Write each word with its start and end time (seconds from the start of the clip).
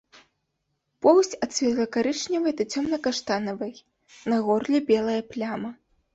Поўсць 1.05 1.35
ад 1.47 1.53
светла-карычневай 1.57 2.53
да 2.63 2.67
цёмна-каштанавай, 2.75 3.73
на 4.35 4.43
горле 4.51 4.77
белая 4.91 5.21
пляма. 5.37 5.71